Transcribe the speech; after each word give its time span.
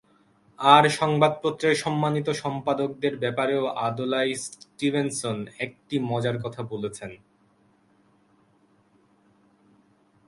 আর 0.59 0.83
সংবাদপত্রের 0.99 1.75
সম্মানিত 1.75 2.27
সম্পাদকদের 2.43 3.13
ব্যাপারেও 3.17 3.63
আদলাই 3.79 4.29
স্টিভেনসন 4.43 5.37
একটি 5.59 5.95
মজার 6.09 6.37
কথা 6.43 6.61
বলেছেন। 6.63 7.11